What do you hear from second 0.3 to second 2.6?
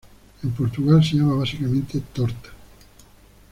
En Portugal se llama básicamente "torta".